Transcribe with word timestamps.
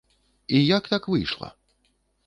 І 0.59 0.63
як 0.77 0.89
так 0.95 1.03
выйшла? 1.15 1.55